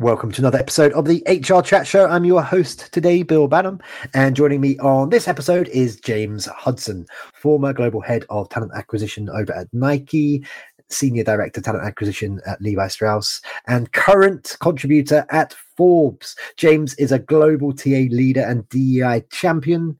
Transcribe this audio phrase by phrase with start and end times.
[0.00, 2.06] Welcome to another episode of the HR Chat Show.
[2.06, 3.82] I'm your host today, Bill Banham,
[4.14, 7.04] and joining me on this episode is James Hudson,
[7.34, 10.42] former global head of talent acquisition over at Nike,
[10.88, 16.34] senior director talent acquisition at Levi Strauss, and current contributor at Forbes.
[16.56, 19.98] James is a global TA leader and DEI champion.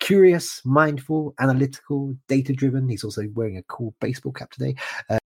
[0.00, 2.88] Curious, mindful, analytical, data driven.
[2.88, 4.76] He's also wearing a cool baseball cap today.
[5.10, 5.18] Uh,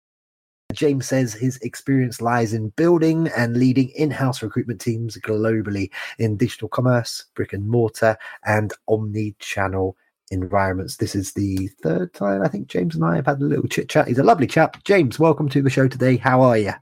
[0.74, 6.36] James says his experience lies in building and leading in house recruitment teams globally in
[6.36, 9.96] digital commerce, brick and mortar, and omni channel
[10.30, 10.96] environments.
[10.96, 13.88] This is the third time I think James and I have had a little chit
[13.88, 14.08] chat.
[14.08, 14.82] He's a lovely chap.
[14.84, 16.16] James, welcome to the show today.
[16.16, 16.72] How are you?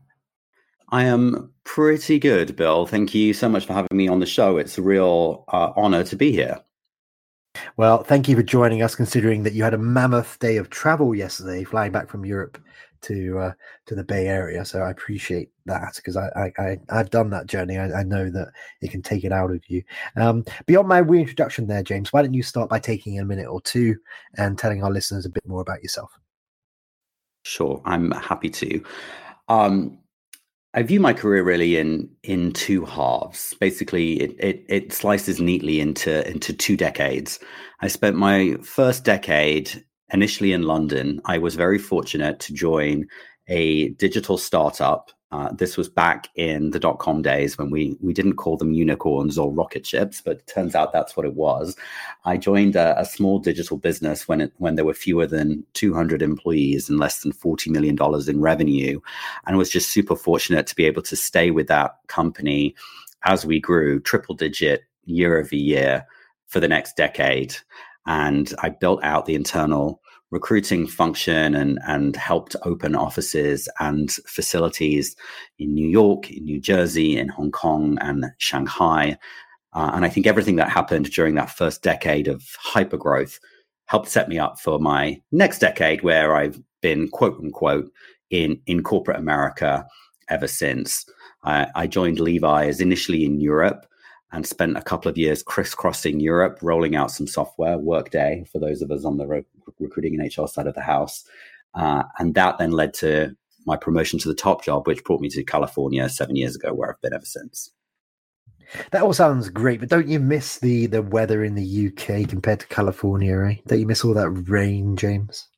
[0.88, 2.86] I am pretty good, Bill.
[2.86, 4.58] Thank you so much for having me on the show.
[4.58, 6.60] It's a real uh, honor to be here.
[7.76, 11.14] Well, thank you for joining us, considering that you had a mammoth day of travel
[11.14, 12.58] yesterday, flying back from Europe
[13.02, 13.52] to uh,
[13.86, 14.64] to the Bay Area.
[14.64, 17.78] So I appreciate that because I, I, I have done that journey.
[17.78, 18.48] I, I, know that
[18.80, 19.82] it can take it out of you.
[20.16, 23.60] Um, beyond my reintroduction there, James, why don't you start by taking a minute or
[23.60, 23.96] two
[24.36, 26.10] and telling our listeners a bit more about yourself?
[27.44, 28.82] Sure, I'm happy to.
[29.48, 29.98] Um,
[30.74, 33.54] I view my career really in in two halves.
[33.60, 37.38] Basically, it, it, it slices neatly into into two decades.
[37.80, 43.06] I spent my first decade initially in London, I was very fortunate to join
[43.48, 45.10] a digital startup.
[45.30, 48.74] Uh, this was back in the dot com days when we we didn't call them
[48.74, 51.74] unicorns or rocket ships, but turns out that's what it was.
[52.26, 56.20] I joined a, a small digital business when it, when there were fewer than 200
[56.20, 59.00] employees and less than 40 million dollars in revenue,
[59.46, 62.74] and was just super fortunate to be able to stay with that company
[63.24, 66.06] as we grew triple digit year over year
[66.46, 67.56] for the next decade.
[68.06, 70.00] And I built out the internal
[70.32, 75.14] recruiting function and and helped open offices and facilities
[75.58, 79.16] in New York, in New Jersey, in Hong Kong, and Shanghai.
[79.74, 83.38] Uh, and I think everything that happened during that first decade of hypergrowth
[83.86, 87.90] helped set me up for my next decade, where I've been quote unquote
[88.30, 89.86] in in corporate America
[90.28, 91.04] ever since.
[91.44, 93.86] I, I joined Levi's initially in Europe
[94.32, 98.80] and spent a couple of years crisscrossing Europe, rolling out some software, Workday, for those
[98.82, 99.44] of us on the re-
[99.78, 101.24] recruiting and HR side of the house.
[101.74, 105.28] Uh, and that then led to my promotion to the top job, which brought me
[105.28, 107.70] to California seven years ago, where I've been ever since.
[108.90, 112.60] That all sounds great, but don't you miss the the weather in the UK compared
[112.60, 113.62] to California, right?
[113.66, 115.48] Don't you miss all that rain, James?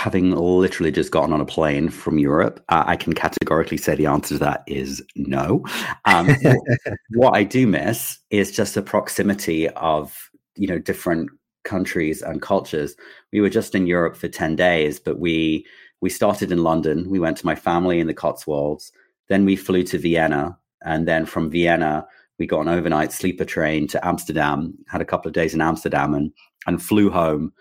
[0.00, 4.06] Having literally just gotten on a plane from Europe, uh, I can categorically say the
[4.06, 5.62] answer to that is no.
[6.06, 6.34] Um,
[7.10, 11.28] what I do miss is just the proximity of you know different
[11.64, 12.96] countries and cultures.
[13.30, 15.66] We were just in Europe for ten days, but we
[16.00, 17.10] we started in London.
[17.10, 18.92] We went to my family in the Cotswolds.
[19.28, 22.06] Then we flew to Vienna, and then from Vienna
[22.38, 24.72] we got an overnight sleeper train to Amsterdam.
[24.88, 26.32] Had a couple of days in Amsterdam and
[26.66, 27.52] and flew home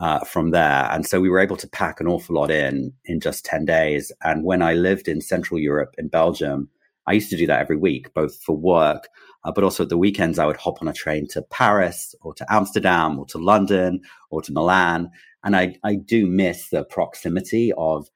[0.00, 0.88] uh, from there.
[0.90, 4.10] And so we were able to pack an awful lot in in just 10 days.
[4.24, 6.68] And when I lived in Central Europe in Belgium,
[7.06, 9.08] I used to do that every week, both for work,
[9.44, 12.34] uh, but also at the weekends, I would hop on a train to Paris or
[12.34, 14.00] to Amsterdam or to London
[14.30, 15.10] or to Milan.
[15.44, 18.08] And I, I do miss the proximity of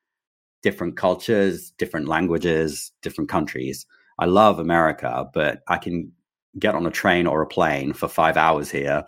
[0.62, 3.86] different cultures, different languages, different countries.
[4.18, 6.12] I love America, but I can
[6.58, 9.04] get on a train or a plane for five hours here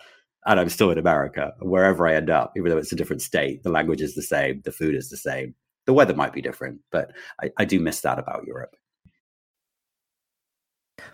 [0.47, 3.63] and I'm still in America, wherever I end up, even though it's a different state,
[3.63, 5.53] the language is the same, the food is the same.
[5.85, 8.75] The weather might be different, but I, I do miss that about Europe.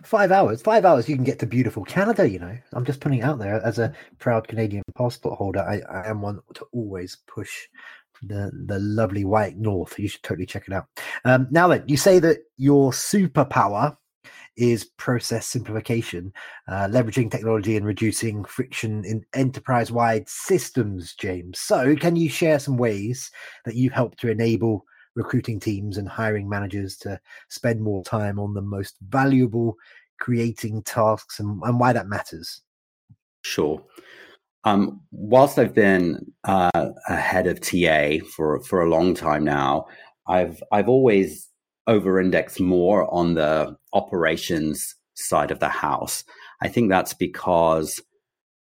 [0.03, 2.29] Five hours, five hours, you can get to beautiful Canada.
[2.29, 5.59] You know, I'm just putting out there as a proud Canadian passport holder.
[5.59, 7.67] I, I am one to always push
[8.21, 9.99] the the lovely white north.
[9.99, 10.85] You should totally check it out.
[11.25, 13.97] Um, now then, you say that your superpower
[14.55, 16.31] is process simplification,
[16.67, 21.59] uh, leveraging technology and reducing friction in enterprise wide systems, James.
[21.59, 23.31] So, can you share some ways
[23.65, 24.85] that you've helped to enable
[25.15, 27.19] recruiting teams and hiring managers to
[27.49, 29.75] spend more time on the most valuable
[30.19, 32.61] creating tasks and, and why that matters?
[33.43, 33.83] Sure.
[34.63, 39.87] Um, whilst I've been uh, a head of TA for for a long time now,
[40.27, 41.49] I've I've always
[41.87, 46.23] over index more on the operations side of the house.
[46.61, 48.01] I think that's because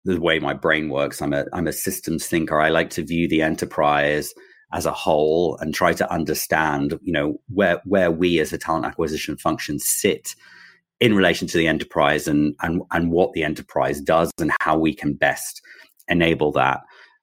[0.05, 1.21] the way my brain works.
[1.21, 2.59] I'm a I'm a systems thinker.
[2.59, 4.33] I like to view the enterprise
[4.73, 8.85] as a whole and try to understand, you know, where where we as a talent
[8.85, 10.35] acquisition function sit
[10.99, 14.93] in relation to the enterprise and and and what the enterprise does and how we
[14.93, 15.61] can best
[16.07, 16.81] enable that.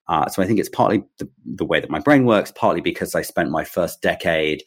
[0.08, 3.14] Uh, so I think it's partly the, the way that my brain works, partly because
[3.14, 4.62] I spent my first decade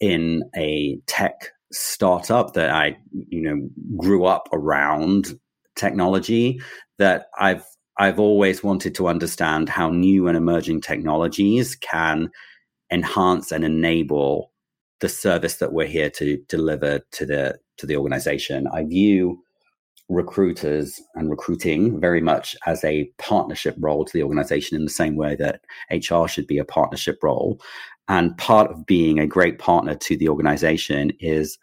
[0.00, 5.38] in a tech startup that I, you know, grew up around
[5.76, 6.60] technology
[6.98, 7.64] that I've
[7.98, 12.30] I've always wanted to understand how new and emerging technologies can
[12.90, 14.52] enhance and enable
[15.00, 18.66] the service that we're here to deliver to the to the organization.
[18.72, 19.42] I view
[20.10, 25.14] recruiters and recruiting very much as a partnership role to the organization in the same
[25.14, 25.60] way that
[25.90, 27.60] HR should be a partnership role.
[28.08, 31.58] And part of being a great partner to the organization is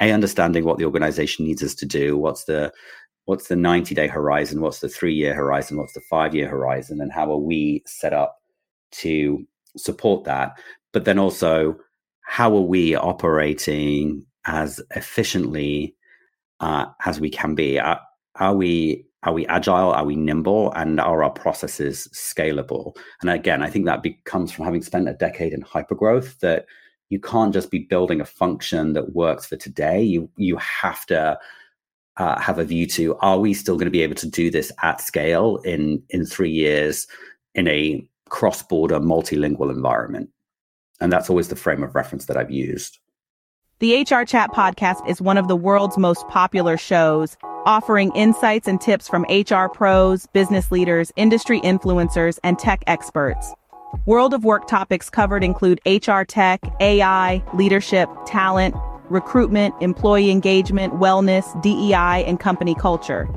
[0.00, 2.72] a understanding what the organization needs us to do, what's the
[3.26, 7.00] what's the 90 day horizon, what's the three year horizon, what's the five year horizon,
[7.00, 8.42] and how are we set up
[8.90, 9.46] to
[9.76, 10.58] support that?
[10.92, 11.76] But then also,
[12.26, 15.94] how are we operating as efficiently
[16.62, 17.78] uh, as we can be?
[17.78, 18.00] Are,
[18.36, 19.92] are we are we agile?
[19.92, 20.72] Are we nimble?
[20.72, 22.96] And are our processes scalable?
[23.20, 26.66] And again, I think that becomes from having spent a decade in hypergrowth that
[27.08, 30.02] you can't just be building a function that works for today.
[30.02, 31.38] You you have to
[32.16, 34.72] uh, have a view to: Are we still going to be able to do this
[34.82, 37.06] at scale in in three years
[37.54, 40.30] in a cross border multilingual environment?
[41.00, 42.98] And that's always the frame of reference that I've used.
[43.82, 47.36] The HR Chat podcast is one of the world's most popular shows,
[47.66, 53.52] offering insights and tips from HR pros, business leaders, industry influencers, and tech experts.
[54.06, 58.76] World of Work topics covered include HR tech, AI, leadership, talent,
[59.10, 63.28] recruitment, employee engagement, wellness, DEI, and company culture.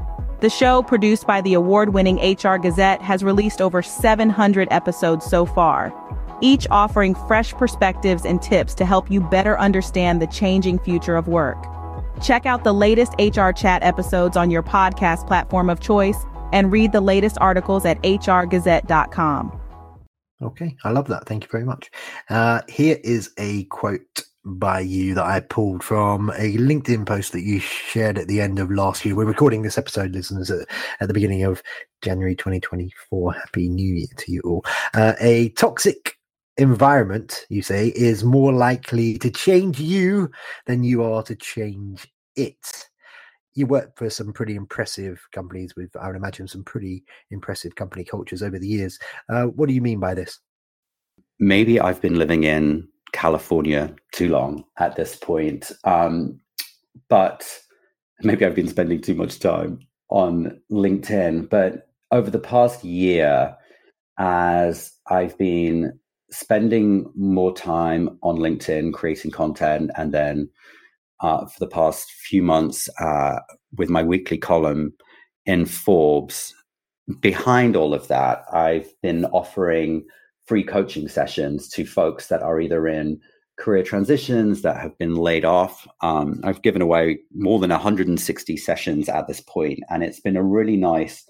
[0.42, 5.92] The show, produced by the award-winning HR Gazette, has released over 700 episodes so far
[6.42, 11.28] each offering fresh perspectives and tips to help you better understand the changing future of
[11.28, 11.58] work.
[12.22, 16.92] Check out the latest HR Chat episodes on your podcast platform of choice and read
[16.92, 19.62] the latest articles at hrgazette.com.
[20.42, 21.26] Okay, I love that.
[21.26, 21.90] Thank you very much.
[22.30, 27.42] Uh, here is a quote by you that I pulled from a LinkedIn post that
[27.42, 29.16] you shared at the end of last year.
[29.16, 30.68] We're recording this episode, listeners, at,
[31.00, 31.64] at the beginning of
[32.04, 33.34] January 2024.
[33.34, 34.66] Happy New Year to you all.
[34.94, 36.18] Uh, a toxic
[36.58, 40.32] environment, you say, is more likely to change you
[40.66, 42.88] than you are to change it.
[43.54, 48.04] You work for some pretty impressive companies with, I would imagine, some pretty impressive company
[48.04, 49.00] cultures over the years.
[49.30, 50.40] Uh, what do you mean by this?
[51.40, 55.72] Maybe I've been living in California too long at this point.
[55.86, 56.40] Um,
[57.10, 57.48] but
[58.22, 59.80] maybe I've been spending too much time
[60.10, 61.50] on LinkedIn.
[61.50, 63.56] But over the past year,
[64.18, 65.98] as I've been
[66.36, 70.50] spending more time on LinkedIn creating content, and then
[71.22, 73.40] uh, for the past few months uh,
[73.78, 74.94] with my weekly column
[75.46, 76.54] in Forbes.
[77.20, 80.06] Behind all of that, I've been offering
[80.46, 83.20] free coaching sessions to folks that are either in
[83.58, 85.88] career transitions that have been laid off.
[86.02, 90.44] Um, I've given away more than 160 sessions at this point, and it's been a
[90.44, 91.24] really nice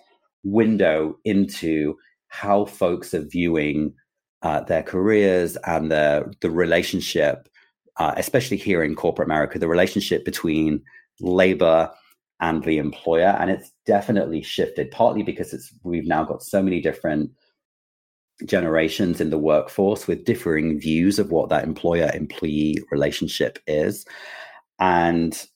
[0.44, 1.96] window into
[2.30, 3.94] how folks are viewing
[4.46, 7.50] uh, their careers and the the relationship,
[7.98, 10.84] uh, especially here in corporate America, the relationship between
[11.20, 11.92] labor
[12.40, 14.92] and the employer, and it's definitely shifted.
[14.92, 17.32] Partly because it's we've now got so many different
[18.46, 24.06] generations in the workforce with differing views of what that employer employee relationship is,
[24.80, 25.48] and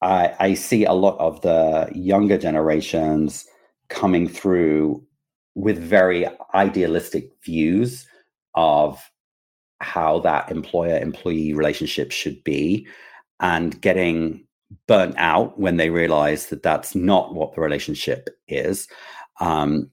[0.00, 3.46] I, I see a lot of the younger generations
[3.88, 5.06] coming through
[5.54, 8.06] with very idealistic views
[8.54, 9.02] of
[9.80, 12.86] how that employer employee relationship should be
[13.40, 14.46] and getting
[14.86, 18.88] burnt out when they realize that that's not what the relationship is.
[19.40, 19.90] Um,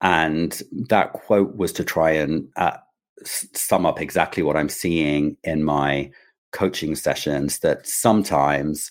[0.00, 2.76] and that quote was to try and uh,
[3.24, 6.10] sum up exactly what I'm seeing in my
[6.52, 8.90] coaching sessions that sometimes,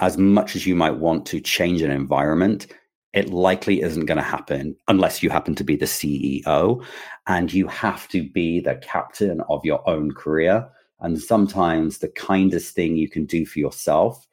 [0.00, 2.66] as much as you might want to change an environment,
[3.12, 6.84] it likely isn't going to happen unless you happen to be the CEO
[7.26, 10.68] and you have to be the captain of your own career.
[11.00, 14.26] And sometimes the kindest thing you can do for yourself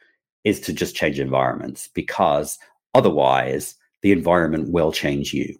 [0.43, 2.59] is to just change environments because
[2.93, 5.57] otherwise the environment will change you.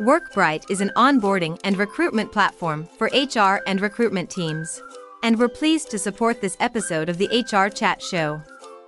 [0.00, 4.82] WorkBright is an onboarding and recruitment platform for HR and recruitment teams.
[5.22, 8.42] And we're pleased to support this episode of the HR Chat Show.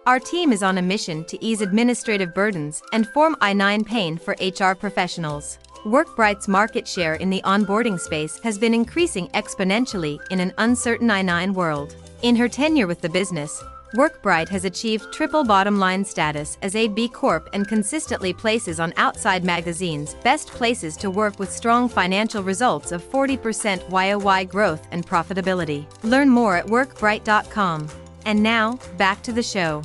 [0.06, 4.18] Our team is on a mission to ease administrative burdens and form I 9 pain
[4.18, 5.58] for HR professionals.
[5.84, 11.22] WorkBright's market share in the onboarding space has been increasing exponentially in an uncertain I
[11.22, 11.96] 9 world.
[12.20, 13.62] In her tenure with the business,
[13.94, 18.92] WorkBright has achieved triple bottom line status as a B Corp and consistently places on
[18.98, 25.06] Outside Magazine's best places to work with strong financial results of 40% YOY growth and
[25.06, 25.86] profitability.
[26.02, 27.88] Learn more at workbright.com.
[28.26, 29.82] And now, back to the show.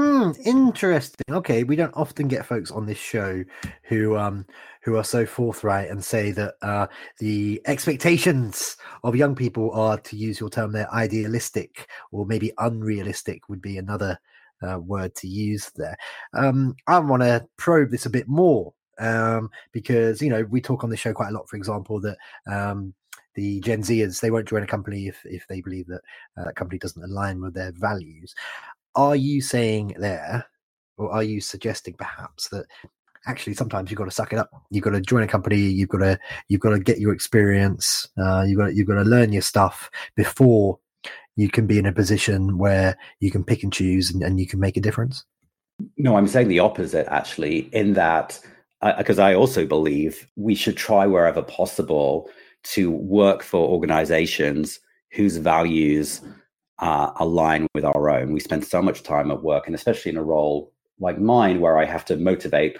[0.00, 1.26] Hmm, interesting.
[1.30, 3.44] Okay, we don't often get folks on this show
[3.82, 4.46] who um
[4.82, 6.86] who are so forthright and say that uh,
[7.18, 13.46] the expectations of young people are, to use your term, they're idealistic or maybe unrealistic
[13.50, 14.18] would be another
[14.66, 15.98] uh, word to use there.
[16.32, 20.82] Um, I want to probe this a bit more um, because you know we talk
[20.82, 22.16] on the show quite a lot, for example, that
[22.50, 22.94] um,
[23.34, 26.00] the Gen Zers they won't join a company if if they believe that
[26.38, 28.34] uh, that company doesn't align with their values.
[28.94, 30.46] Are you saying there,
[30.96, 32.66] or are you suggesting perhaps that
[33.26, 34.50] actually sometimes you've got to suck it up.
[34.70, 35.58] You've got to join a company.
[35.58, 36.18] You've got to
[36.48, 38.08] you've got to get your experience.
[38.18, 40.78] Uh, you've got to, you've got to learn your stuff before
[41.36, 44.46] you can be in a position where you can pick and choose and, and you
[44.46, 45.24] can make a difference.
[45.96, 47.70] No, I'm saying the opposite actually.
[47.72, 48.38] In that,
[48.98, 52.30] because I, I also believe we should try wherever possible
[52.62, 54.80] to work for organizations
[55.12, 56.20] whose values
[56.80, 58.32] uh, align with our own.
[58.32, 61.78] We spend so much time at work, and especially in a role like mine, where
[61.78, 62.78] I have to motivate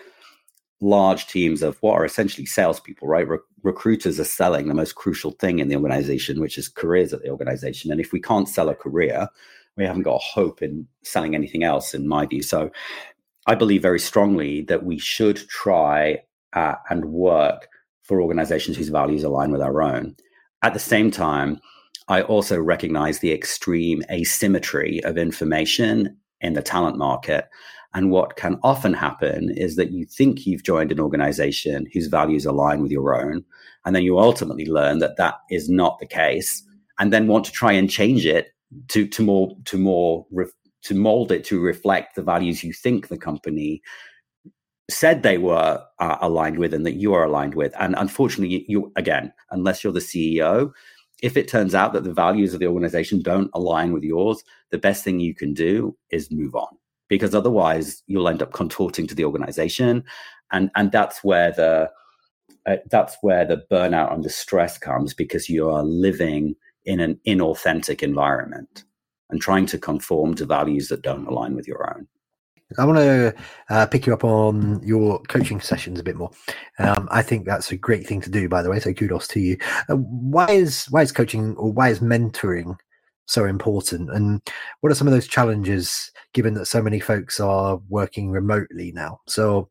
[0.80, 3.28] large teams of what are essentially salespeople, right?
[3.28, 7.23] Re- recruiters are selling the most crucial thing in the organization, which is careers at
[7.23, 7.90] the organization.
[7.90, 9.28] And if we can't sell a career,
[9.76, 12.42] we haven't got hope in selling anything else, in my view.
[12.42, 12.71] So
[13.47, 16.23] I believe very strongly that we should try
[16.54, 17.69] uh, and work
[18.02, 20.16] for organizations whose values align with our own.
[20.62, 21.61] At the same time,
[22.10, 27.48] I also recognize the extreme asymmetry of information in the talent market
[27.92, 32.46] and what can often happen is that you think you've joined an organization whose values
[32.46, 33.44] align with your own.
[33.84, 36.62] And then you ultimately learn that that is not the case
[36.98, 38.52] and then want to try and change it
[38.88, 40.26] to, to more, to more,
[40.82, 43.82] to mold it to reflect the values you think the company
[44.88, 47.72] said they were uh, aligned with and that you are aligned with.
[47.78, 50.72] And unfortunately, you, again, unless you're the CEO,
[51.22, 54.78] if it turns out that the values of the organization don't align with yours, the
[54.78, 56.68] best thing you can do is move on.
[57.08, 60.04] Because otherwise you'll end up contorting to the organization.
[60.52, 61.90] And and that's where the
[62.66, 67.18] uh, that's where the burnout and the stress comes because you are living in an
[67.26, 68.84] inauthentic environment
[69.30, 72.06] and trying to conform to values that don't align with your own
[72.78, 73.34] I want to
[73.68, 76.30] uh, pick you up on your coaching sessions a bit more.
[76.78, 78.80] Um, I think that's a great thing to do, by the way.
[78.80, 79.58] So kudos to you.
[79.88, 82.76] Uh, why is why is coaching or why is mentoring
[83.30, 84.10] so important?
[84.10, 84.42] And
[84.80, 89.20] what are some of those challenges, given that so many folks are working remotely now?
[89.26, 89.68] So,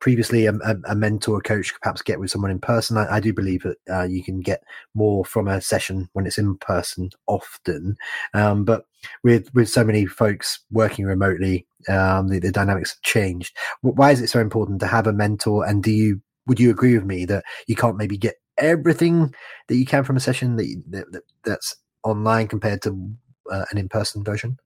[0.00, 0.52] previously, a,
[0.86, 2.96] a, mentor, coach could perhaps get with someone in person.
[2.96, 4.62] I, I do believe that uh, you can get
[4.94, 7.96] more from a session when it's in person often.
[8.34, 8.86] Um, but
[9.22, 13.56] with with so many folks working remotely, um, the, the dynamics have changed.
[13.82, 15.66] Why is it so important to have a mentor?
[15.66, 19.34] And do you would you agree with me that you can't maybe get everything
[19.68, 23.14] that you can from a session that, that, that that's online compared to
[23.50, 24.56] uh, an in person version.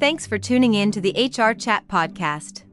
[0.00, 2.64] Thanks for tuning in to the HR Chat Podcast.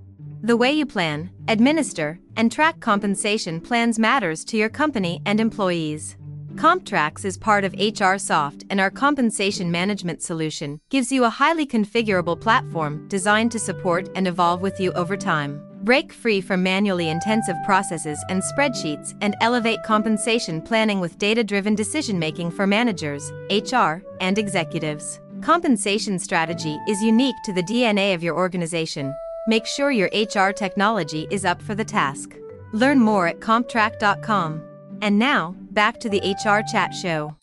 [0.44, 6.18] The way you plan, administer, and track compensation plans matters to your company and employees.
[6.56, 12.40] CompTrax is part of HRSoft, and our compensation management solution gives you a highly configurable
[12.40, 15.71] platform designed to support and evolve with you over time.
[15.84, 21.74] Break free from manually intensive processes and spreadsheets and elevate compensation planning with data driven
[21.74, 25.20] decision making for managers, HR, and executives.
[25.42, 29.12] Compensation strategy is unique to the DNA of your organization.
[29.48, 32.36] Make sure your HR technology is up for the task.
[32.74, 34.62] Learn more at comptrak.com.
[35.02, 37.36] And now, back to the HR Chat Show.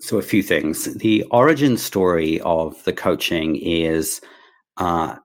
[0.00, 0.94] So, a few things.
[0.94, 4.22] The origin story of the coaching is
[4.78, 5.16] uh,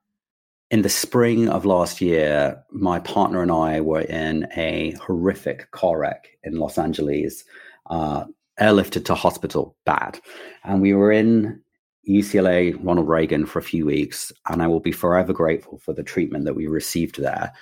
[0.70, 6.00] in the spring of last year, my partner and I were in a horrific car
[6.00, 7.46] wreck in Los Angeles,
[7.90, 8.26] uh,
[8.60, 10.20] airlifted to hospital, bad.
[10.66, 11.62] And we were in
[12.10, 16.04] UCLA Ronald Reagan for a few weeks, and I will be forever grateful for the
[16.04, 17.54] treatment that we received there.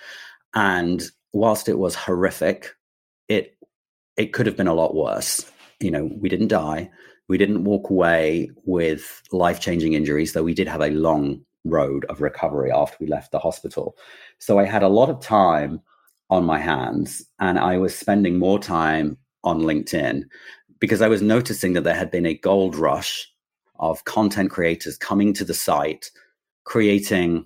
[0.56, 2.74] And whilst it was horrific,
[3.28, 3.56] it
[4.18, 5.52] it could have been a lot worse
[5.84, 6.90] you know, we didn't die.
[7.28, 12.06] We didn't walk away with life changing injuries, though we did have a long road
[12.06, 13.98] of recovery after we left the hospital.
[14.40, 15.82] So I had a lot of time
[16.30, 20.24] on my hands, and I was spending more time on LinkedIn
[20.80, 23.30] because I was noticing that there had been a gold rush
[23.80, 26.12] of content creators coming to the site,
[26.64, 27.46] creating,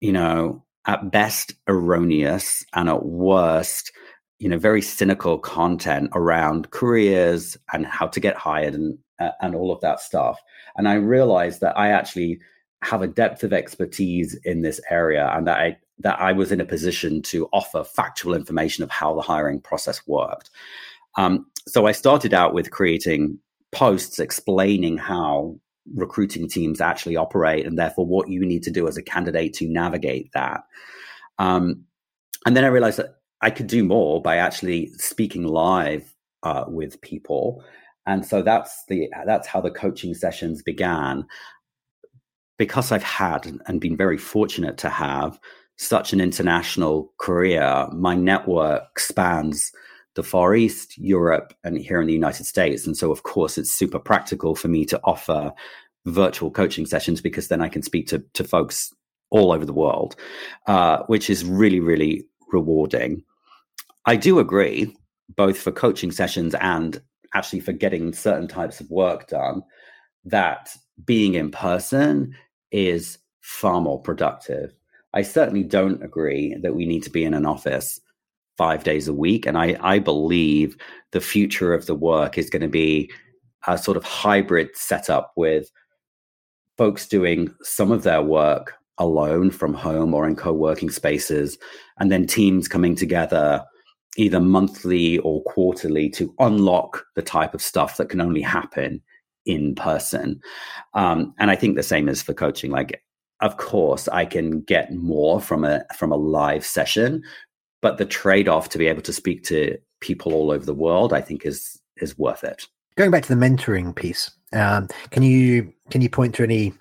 [0.00, 3.92] you know, at best erroneous and at worst,
[4.44, 9.54] you know, very cynical content around careers and how to get hired and uh, and
[9.54, 10.38] all of that stuff.
[10.76, 12.40] And I realized that I actually
[12.82, 16.60] have a depth of expertise in this area and that I that I was in
[16.60, 20.50] a position to offer factual information of how the hiring process worked.
[21.16, 23.38] Um, so I started out with creating
[23.72, 25.58] posts explaining how
[25.94, 29.66] recruiting teams actually operate and therefore what you need to do as a candidate to
[29.66, 30.64] navigate that.
[31.38, 31.86] Um,
[32.44, 36.98] and then I realized that I could do more by actually speaking live uh, with
[37.02, 37.62] people.
[38.06, 41.26] And so that's the that's how the coaching sessions began.
[42.56, 45.38] Because I've had and been very fortunate to have
[45.76, 49.72] such an international career, my network spans
[50.14, 52.86] the Far East, Europe, and here in the United States.
[52.86, 55.52] And so, of course, it's super practical for me to offer
[56.06, 58.94] virtual coaching sessions because then I can speak to, to folks
[59.30, 60.16] all over the world,
[60.66, 63.24] uh, which is really, really rewarding.
[64.06, 64.94] I do agree,
[65.36, 67.00] both for coaching sessions and
[67.34, 69.62] actually for getting certain types of work done,
[70.24, 72.34] that being in person
[72.70, 74.72] is far more productive.
[75.14, 78.00] I certainly don't agree that we need to be in an office
[78.56, 79.46] five days a week.
[79.46, 80.76] And I, I believe
[81.10, 83.10] the future of the work is going to be
[83.66, 85.70] a sort of hybrid setup with
[86.76, 91.58] folks doing some of their work alone from home or in co-working spaces
[91.98, 93.64] and then teams coming together
[94.16, 99.02] either monthly or quarterly to unlock the type of stuff that can only happen
[99.46, 100.40] in person.
[100.94, 102.70] Um, and i think the same is for coaching.
[102.70, 103.02] Like
[103.40, 107.22] of course i can get more from a from a live session
[107.82, 111.20] but the trade-off to be able to speak to people all over the world i
[111.20, 112.66] think is is worth it.
[112.96, 116.72] Going back to the mentoring piece um, can you can you point to any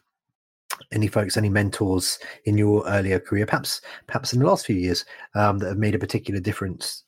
[0.92, 5.06] any folks, any mentors in your earlier career, perhaps perhaps in the last few years,
[5.36, 7.04] um, that have made a particular difference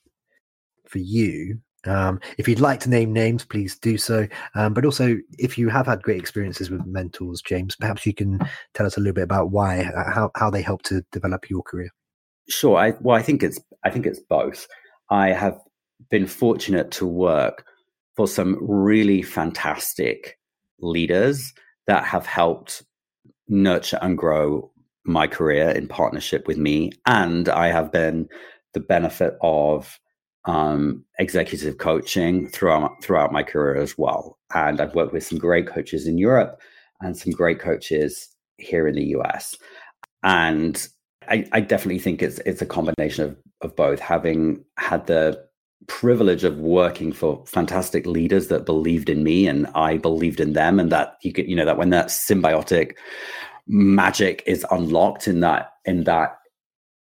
[0.89, 1.59] for you?
[1.85, 4.27] Um, if you'd like to name names, please do so.
[4.55, 8.39] Um, but also, if you have had great experiences with mentors, James, perhaps you can
[8.73, 11.89] tell us a little bit about why, how how they help to develop your career.
[12.49, 12.77] Sure.
[12.77, 14.67] I, well, I think it's I think it's both.
[15.09, 15.59] I have
[16.09, 17.65] been fortunate to work
[18.15, 20.37] for some really fantastic
[20.79, 21.53] leaders
[21.87, 22.83] that have helped
[23.47, 24.71] nurture and grow
[25.03, 26.91] my career in partnership with me.
[27.05, 28.27] And I have been
[28.73, 29.99] the benefit of
[30.45, 34.37] um, executive coaching throughout throughout my career as well.
[34.53, 36.61] And I've worked with some great coaches in Europe
[37.01, 39.55] and some great coaches here in the US.
[40.23, 40.87] And
[41.27, 43.99] I, I definitely think it's it's a combination of of both.
[43.99, 45.43] Having had the
[45.87, 50.79] privilege of working for fantastic leaders that believed in me and I believed in them
[50.79, 52.93] and that you could you know that when that symbiotic
[53.67, 56.37] magic is unlocked in that in that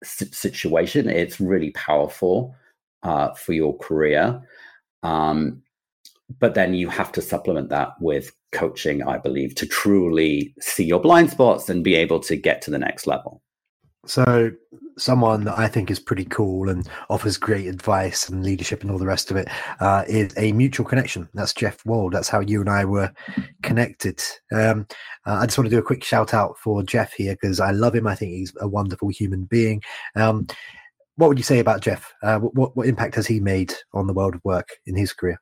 [0.02, 2.54] situation it's really powerful
[3.02, 4.40] uh, for your career
[5.02, 5.62] um,
[6.38, 11.00] but then you have to supplement that with coaching I believe to truly see your
[11.00, 13.42] blind spots and be able to get to the next level
[14.06, 14.50] so,
[14.96, 18.98] someone that I think is pretty cool and offers great advice and leadership and all
[18.98, 19.48] the rest of it
[19.80, 21.28] uh, is a mutual connection.
[21.34, 22.14] That's Jeff Wald.
[22.14, 23.12] That's how you and I were
[23.62, 24.22] connected.
[24.52, 24.86] Um,
[25.26, 27.72] uh, I just want to do a quick shout out for Jeff here because I
[27.72, 28.06] love him.
[28.06, 29.82] I think he's a wonderful human being.
[30.16, 30.46] Um,
[31.20, 32.14] what would you say about Jeff?
[32.22, 35.38] Uh, what, what impact has he made on the world of work in his career?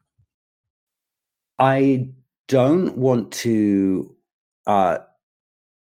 [1.59, 2.11] I
[2.49, 4.15] don't want to
[4.67, 4.99] uh,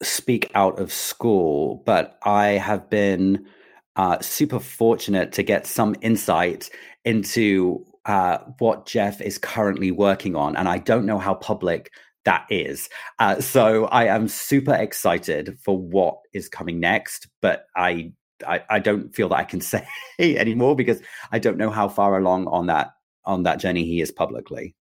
[0.04, 3.48] speak out of school, but I have been
[3.96, 6.70] uh, super fortunate to get some insight
[7.04, 10.56] into uh, what Jeff is currently working on.
[10.56, 11.92] And I don't know how public
[12.26, 12.88] that is.
[13.18, 18.12] Uh, so I am super excited for what is coming next, but I,
[18.46, 19.88] I, I don't feel that I can say
[20.20, 22.94] anymore because I don't know how far along on that
[23.26, 24.76] on that journey he is publicly.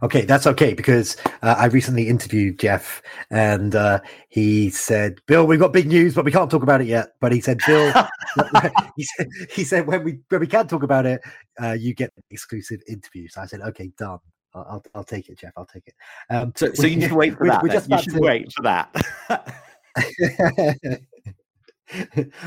[0.00, 5.58] Okay, that's okay because uh, I recently interviewed Jeff and uh, he said, "Bill, we've
[5.58, 7.92] got big news, but we can't talk about it yet." But he said, "Bill,
[8.96, 11.20] he said, he said when we when we can talk about it,
[11.60, 14.20] uh, you get exclusive interviews." So I said, "Okay, done.
[14.54, 15.52] I'll, I'll, I'll take it, Jeff.
[15.56, 15.94] I'll take it."
[16.30, 17.62] Um, so, so you should wait for that.
[17.62, 18.20] we just you should to...
[18.20, 18.94] wait for that.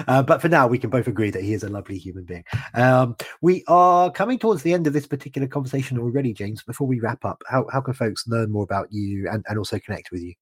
[0.08, 2.44] Uh, but for now, we can both agree that he is a lovely human being.
[2.74, 6.64] Um, we are coming towards the end of this particular conversation already, James.
[6.64, 9.80] Before we wrap up, how, how can folks learn more about you and, and also
[9.80, 10.34] connect with you?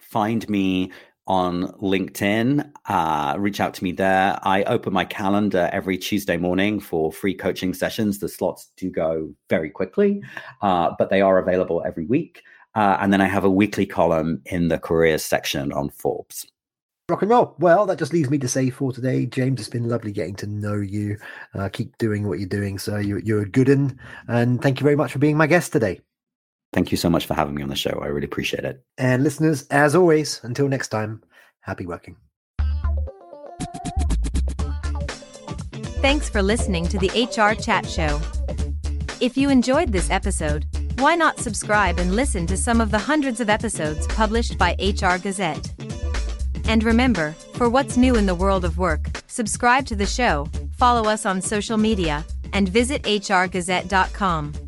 [0.00, 0.92] Find me
[1.26, 2.70] on LinkedIn.
[2.86, 4.38] Uh, reach out to me there.
[4.42, 8.18] I open my calendar every Tuesday morning for free coaching sessions.
[8.18, 10.22] The slots do go very quickly,
[10.62, 12.42] uh, but they are available every week.
[12.74, 16.46] Uh, and then I have a weekly column in the careers section on Forbes.
[17.08, 17.54] Rock and roll.
[17.60, 20.46] Well, that just leaves me to say for today, James, it's been lovely getting to
[20.48, 21.18] know you.
[21.54, 22.80] Uh, keep doing what you're doing.
[22.80, 24.00] So you're, you're a good one.
[24.26, 26.00] And thank you very much for being my guest today.
[26.72, 28.00] Thank you so much for having me on the show.
[28.02, 28.82] I really appreciate it.
[28.98, 31.22] And listeners, as always, until next time,
[31.60, 32.16] happy working.
[36.02, 38.20] Thanks for listening to the HR Chat Show.
[39.20, 40.66] If you enjoyed this episode,
[40.98, 45.18] why not subscribe and listen to some of the hundreds of episodes published by HR
[45.18, 45.72] Gazette?
[46.68, 51.08] And remember, for what's new in the world of work, subscribe to the show, follow
[51.08, 54.65] us on social media, and visit hrgazette.com.